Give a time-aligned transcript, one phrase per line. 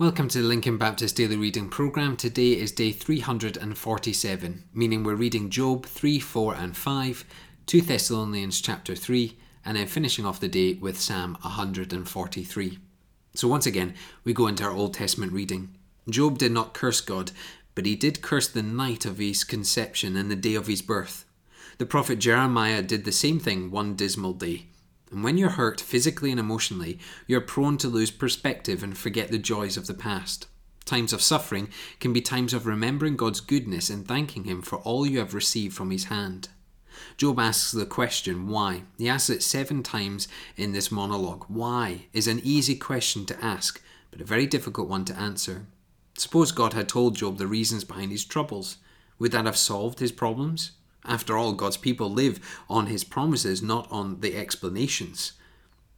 [0.00, 2.16] Welcome to the Lincoln Baptist Daily Reading Programme.
[2.16, 7.24] Today is day 347, meaning we're reading Job 3, 4, and 5,
[7.66, 12.78] 2 Thessalonians chapter 3, and then finishing off the day with Psalm 143.
[13.34, 15.74] So once again, we go into our Old Testament reading.
[16.08, 17.32] Job did not curse God,
[17.74, 21.24] but he did curse the night of his conception and the day of his birth.
[21.78, 24.66] The prophet Jeremiah did the same thing one dismal day.
[25.10, 29.38] And when you're hurt physically and emotionally, you're prone to lose perspective and forget the
[29.38, 30.46] joys of the past.
[30.84, 31.68] Times of suffering
[32.00, 35.74] can be times of remembering God's goodness and thanking Him for all you have received
[35.74, 36.48] from His hand.
[37.16, 38.82] Job asks the question, why?
[38.96, 41.44] He asks it seven times in this monologue.
[41.48, 45.66] Why is an easy question to ask, but a very difficult one to answer.
[46.16, 48.78] Suppose God had told Job the reasons behind his troubles.
[49.18, 50.72] Would that have solved his problems?
[51.08, 55.32] After all, God's people live on his promises, not on the explanations.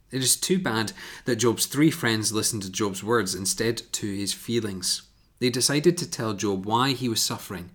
[0.09, 0.93] It is too bad
[1.25, 5.03] that Job's three friends listened to Job's words instead to his feelings.
[5.39, 7.71] They decided to tell Job why he was suffering,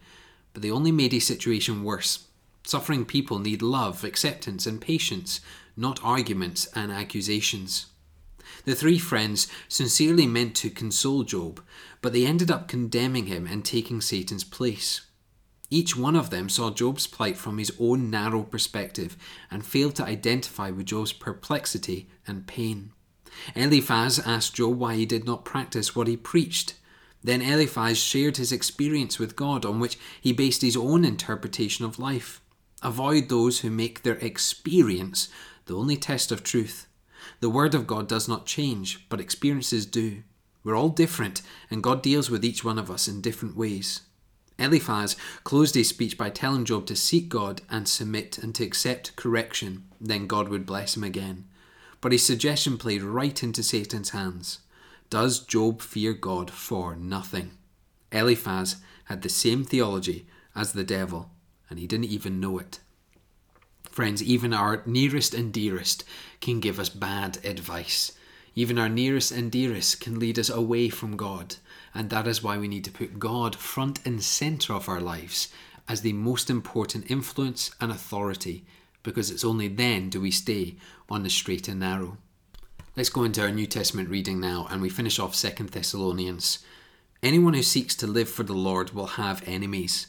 [0.54, 2.26] but they only made his situation worse.
[2.65, 5.40] Suffering people need love, acceptance, and patience,
[5.76, 7.87] not arguments and accusations.
[8.65, 11.62] The three friends sincerely meant to console Job,
[12.00, 15.02] but they ended up condemning him and taking Satan's place.
[15.68, 19.16] Each one of them saw Job's plight from his own narrow perspective
[19.50, 22.92] and failed to identify with Job's perplexity and pain.
[23.54, 26.74] Eliphaz asked Job why he did not practice what he preached.
[27.22, 31.98] Then Eliphaz shared his experience with God, on which he based his own interpretation of
[31.98, 32.40] life.
[32.82, 35.28] Avoid those who make their experience
[35.66, 36.87] the only test of truth.
[37.40, 40.22] The Word of God does not change, but experiences do.
[40.62, 44.02] We're all different, and God deals with each one of us in different ways.
[44.59, 49.16] Eliphaz closed his speech by telling Job to seek God and submit and to accept
[49.16, 51.45] correction, then God would bless him again.
[52.01, 54.60] But his suggestion played right into Satan's hands.
[55.10, 57.52] Does Job fear God for nothing?
[58.10, 61.30] Eliphaz had the same theology as the devil,
[61.68, 62.80] and he didn't even know it.
[63.90, 66.05] Friends, even our nearest and dearest
[66.41, 68.12] can give us bad advice.
[68.59, 71.56] Even our nearest and dearest can lead us away from God.
[71.94, 75.49] And that is why we need to put God front and centre of our lives
[75.87, 78.65] as the most important influence and authority,
[79.03, 80.77] because it's only then do we stay
[81.11, 82.17] on the straight and narrow.
[82.97, 86.61] Let's go into our New Testament reading now, and we finish off 2 Thessalonians.
[87.23, 90.06] Anyone who seeks to live for the Lord will have enemies.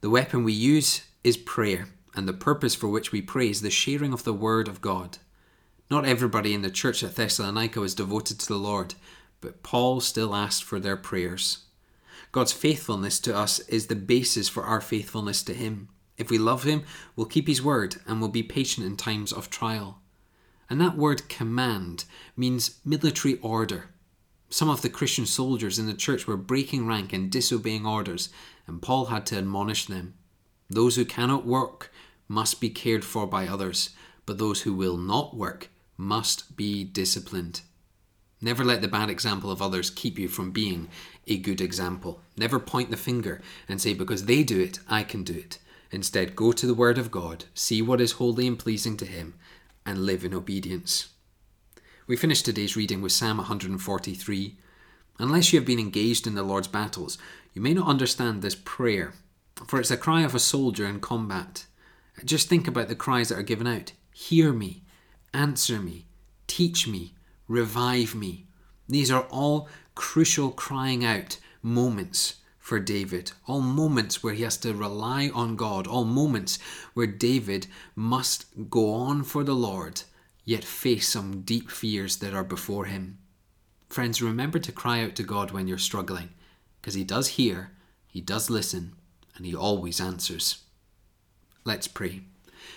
[0.00, 3.70] The weapon we use is prayer, and the purpose for which we pray is the
[3.70, 5.18] sharing of the Word of God.
[5.90, 8.94] Not everybody in the church at Thessalonica was devoted to the Lord,
[9.42, 11.64] but Paul still asked for their prayers.
[12.32, 15.90] God's faithfulness to us is the basis for our faithfulness to Him.
[16.16, 16.84] If we love Him,
[17.14, 20.00] we'll keep His word and will be patient in times of trial.
[20.70, 23.90] And that word command means military order.
[24.48, 28.30] Some of the Christian soldiers in the church were breaking rank and disobeying orders,
[28.66, 30.14] and Paul had to admonish them.
[30.70, 31.92] Those who cannot work
[32.26, 33.90] must be cared for by others,
[34.24, 37.62] but those who will not work must be disciplined.
[38.40, 40.88] Never let the bad example of others keep you from being
[41.26, 42.20] a good example.
[42.36, 45.58] Never point the finger and say, because they do it, I can do it.
[45.90, 49.34] Instead, go to the Word of God, see what is holy and pleasing to Him,
[49.86, 51.10] and live in obedience.
[52.06, 54.56] We finish today's reading with Psalm 143.
[55.18, 57.16] Unless you have been engaged in the Lord's battles,
[57.54, 59.14] you may not understand this prayer,
[59.66, 61.64] for it's a cry of a soldier in combat.
[62.24, 64.82] Just think about the cries that are given out Hear me,
[65.34, 66.06] answer me,
[66.46, 67.12] teach me,
[67.48, 68.46] revive me.
[68.88, 74.72] These are all crucial crying out moments for David, all moments where he has to
[74.72, 76.58] rely on God, all moments
[76.94, 80.02] where David must go on for the Lord,
[80.44, 83.18] yet face some deep fears that are before him.
[83.94, 86.30] Friends, remember to cry out to God when you're struggling,
[86.80, 87.70] because He does hear,
[88.08, 88.94] He does listen,
[89.36, 90.64] and He always answers.
[91.64, 92.22] Let's pray.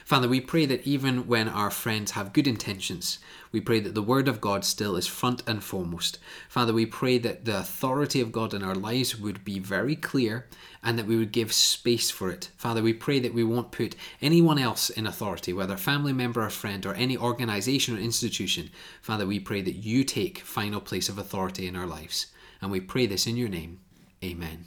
[0.05, 3.19] Father, we pray that even when our friends have good intentions,
[3.51, 6.19] we pray that the Word of God still is front and foremost.
[6.49, 10.47] Father, we pray that the authority of God in our lives would be very clear
[10.83, 12.49] and that we would give space for it.
[12.55, 16.49] Father, we pray that we won't put anyone else in authority, whether family member or
[16.49, 18.69] friend or any organization or institution.
[19.01, 22.27] Father, we pray that you take final place of authority in our lives.
[22.61, 23.79] And we pray this in your name.
[24.23, 24.65] Amen.